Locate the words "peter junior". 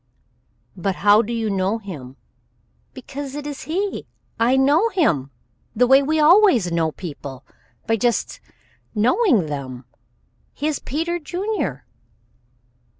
10.79-11.85